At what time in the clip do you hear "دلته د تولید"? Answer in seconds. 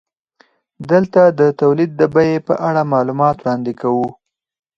0.91-1.91